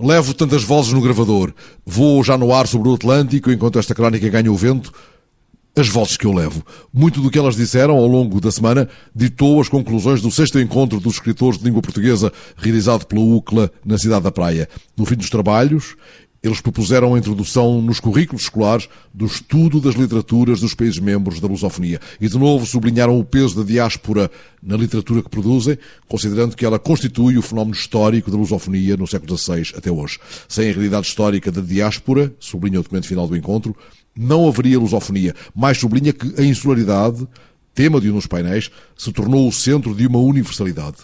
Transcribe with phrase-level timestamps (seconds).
[0.00, 1.52] Levo tantas vozes no gravador.
[1.84, 4.92] Vou já no ar sobre o Atlântico enquanto esta crónica ganha o vento.
[5.76, 6.64] As vozes que eu levo.
[6.92, 11.00] Muito do que elas disseram ao longo da semana ditou as conclusões do sexto encontro
[11.00, 14.68] dos escritores de língua portuguesa realizado pela UCLA na cidade da Praia.
[14.96, 15.96] No fim dos trabalhos,
[16.42, 21.48] eles propuseram a introdução nos currículos escolares do estudo das literaturas dos países membros da
[21.48, 24.30] lusofonia e, de novo, sublinharam o peso da diáspora
[24.62, 25.76] na literatura que produzem,
[26.06, 30.18] considerando que ela constitui o fenómeno histórico da lusofonia no século XVI até hoje.
[30.48, 33.74] Sem a realidade histórica da diáspora, sublinha o documento final do encontro,
[34.16, 35.34] não haveria lusofonia.
[35.54, 37.26] Mais sublinha que a insularidade,
[37.74, 40.96] tema de um dos painéis, se tornou o centro de uma universalidade.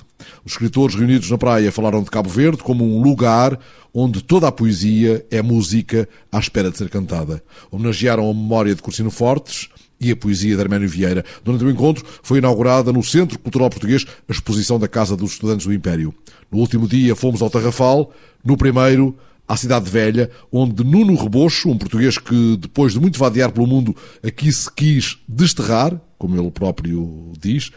[0.44, 3.58] Os escritores reunidos na praia falaram de Cabo Verde como um lugar
[3.92, 7.42] onde toda a poesia é música à espera de ser cantada.
[7.70, 9.68] Homenagearam a memória de Cursino Fortes
[10.00, 11.24] e a poesia de Arménio Vieira.
[11.44, 15.66] Durante o encontro foi inaugurada no Centro Cultural Português a exposição da Casa dos Estudantes
[15.66, 16.12] do Império.
[16.50, 18.12] No último dia fomos ao Tarrafal,
[18.44, 23.52] no primeiro à Cidade Velha, onde Nuno Rebocho, um português que, depois de muito vadear
[23.52, 27.70] pelo mundo, aqui se quis desterrar, como ele próprio diz,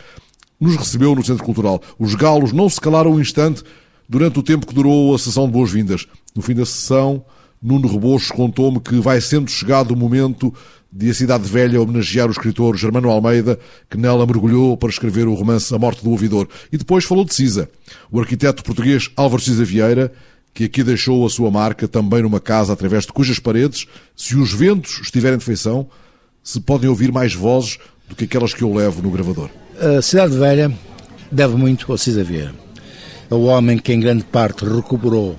[0.58, 1.82] nos recebeu no Centro Cultural.
[2.00, 3.62] Os galos não se calaram um instante
[4.08, 6.08] durante o tempo que durou a sessão de boas-vindas.
[6.34, 7.26] No fim da sessão,
[7.62, 10.54] Nuno Rebocho contou-me que vai sendo chegado o momento
[10.90, 13.60] de a Cidade Velha homenagear o escritor Germano Almeida,
[13.90, 16.48] que nela mergulhou para escrever o romance A Morte do Ouvidor.
[16.72, 17.70] E depois falou de Cisa,
[18.10, 20.14] o arquiteto português Álvaro Cisa Vieira,
[20.54, 24.54] que aqui deixou a sua marca também numa casa através de cujas paredes, se os
[24.54, 25.90] ventos estiverem de feição,
[26.42, 27.78] se podem ouvir mais vozes
[28.08, 29.50] do que aquelas que eu levo no gravador.
[29.80, 30.72] A Cidade Velha
[31.32, 32.54] deve muito ao Cisa Vieira.
[33.30, 35.38] É o homem que em grande parte recuperou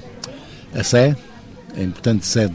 [0.74, 1.16] a Sé,
[1.76, 2.54] a importante sede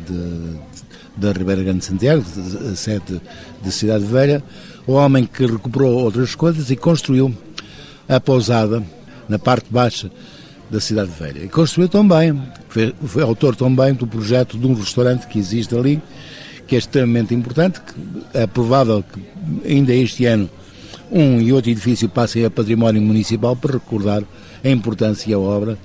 [1.17, 2.23] da Ribeira Grande de Santiago,
[2.71, 3.21] a sede
[3.61, 4.43] de Cidade Velha,
[4.85, 7.35] o homem que recuperou outras coisas e construiu
[8.07, 8.83] a pousada
[9.27, 10.11] na parte baixa
[10.69, 11.43] da Cidade Velha.
[11.43, 12.39] E construiu também,
[12.69, 16.01] foi, foi autor também do projeto de um restaurante que existe ali,
[16.67, 17.81] que é extremamente importante,
[18.33, 19.21] é provável que
[19.69, 20.49] ainda este ano
[21.11, 24.23] um e outro edifício passem a património municipal para recordar
[24.63, 25.77] a importância e a obra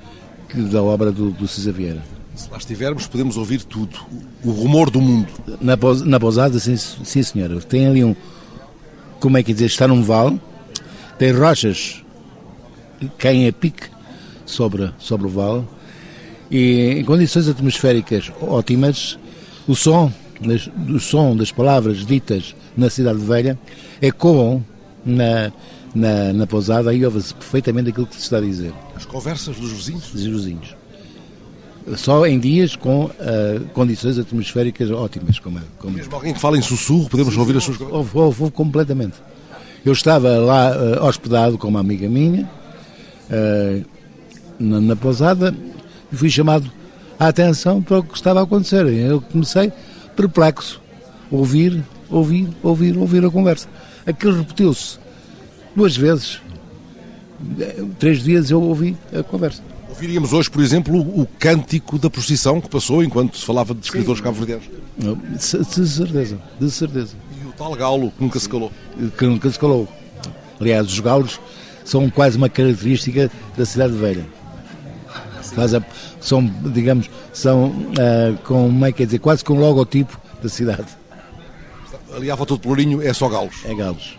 [0.49, 2.03] que, da obra do, do César Vieira.
[2.35, 3.99] Se lá estivermos, podemos ouvir tudo.
[4.45, 5.29] O rumor do mundo.
[5.61, 5.77] Na,
[6.07, 7.61] na pousada, sim, sim senhora.
[7.61, 8.15] Tem ali um.
[9.19, 9.67] Como é que dizer?
[9.67, 10.41] Está num vale,
[11.19, 12.03] tem rochas
[13.01, 13.89] que caem a pique
[14.47, 15.65] sobre, sobre o vale
[16.51, 19.19] e em condições atmosféricas ótimas,
[19.67, 20.13] o som,
[20.89, 23.59] o som das palavras ditas na Cidade Velha
[24.01, 24.65] ecoam
[25.05, 25.53] na,
[25.95, 28.73] na, na pousada e ouve-se perfeitamente aquilo que se está a dizer.
[28.95, 30.11] As conversas dos vizinhos?
[30.11, 30.77] Dos vizinhos.
[31.97, 33.11] Só em dias com uh,
[33.73, 35.39] condições atmosféricas ótimas.
[35.39, 35.97] Como, é, como...
[35.97, 38.15] Mesmo alguém que fala em sussurro, podemos ouvir as suas conversas?
[38.15, 39.15] Ouve, ouve, completamente.
[39.85, 42.49] Eu estava lá uh, hospedado com uma amiga minha,
[43.31, 43.85] uh,
[44.59, 45.55] na, na pousada,
[46.13, 46.71] e fui chamado
[47.19, 48.87] a atenção para o que estava a acontecer.
[48.87, 49.73] Eu comecei
[50.19, 50.81] perplexo,
[51.31, 53.69] ouvir, ouvir, ouvir, ouvir a conversa.
[54.05, 54.99] Aquilo repetiu-se
[55.77, 56.41] duas vezes.
[58.01, 59.63] Três dias eu ouvi a conversa.
[59.89, 64.21] Ouviríamos hoje, por exemplo, o cântico da procissão que passou enquanto se falava de escritores
[64.21, 64.67] cabo-verdianos.
[64.97, 67.15] De certeza, de certeza.
[67.41, 68.73] E o tal galo que nunca se calou.
[69.17, 69.87] Que nunca se calou.
[70.61, 71.41] Aliás, os galos
[71.85, 74.27] são quase uma característica da cidade velha.
[75.55, 75.83] Faz a,
[76.21, 80.49] são, digamos, são uh, com, como é que é dizer, quase com o logotipo da
[80.49, 80.87] cidade.
[82.15, 83.57] Ali à volta do Pelourinho é só galos?
[83.65, 84.19] É galos.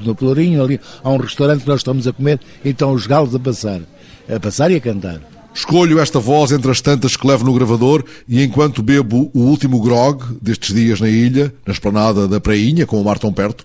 [0.00, 3.34] No Pelourinho, ali há um restaurante que nós estamos a comer e estão os galos
[3.34, 3.80] a passar.
[4.28, 5.20] A passar e a cantar.
[5.54, 9.80] Escolho esta voz entre as tantas que levo no gravador e enquanto bebo o último
[9.80, 13.64] grog destes dias na ilha, na esplanada da Prainha, com o mar tão perto,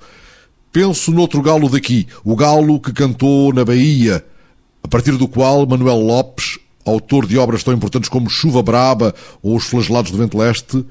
[0.71, 4.23] penso noutro galo daqui, o galo que cantou na Bahia,
[4.83, 9.55] a partir do qual Manuel Lopes, autor de obras tão importantes como Chuva Braba ou
[9.55, 10.85] Os Flagelados do Vento Leste,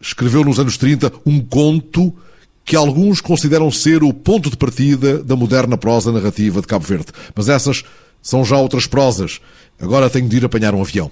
[0.00, 2.14] escreveu nos anos 30 um conto
[2.64, 7.06] que alguns consideram ser o ponto de partida da moderna prosa narrativa de Cabo Verde.
[7.34, 7.82] Mas essas
[8.22, 9.40] são já outras prosas.
[9.80, 11.10] Agora tenho de ir apanhar um avião.